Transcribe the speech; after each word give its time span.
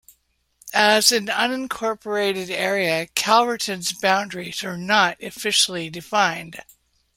As 0.73 1.11
an 1.11 1.27
unincorporated 1.27 2.49
area, 2.49 3.05
Calverton's 3.13 3.91
boundaries 3.93 4.63
are 4.63 4.75
not 4.75 5.21
officially 5.21 5.91
defined. 5.91 6.59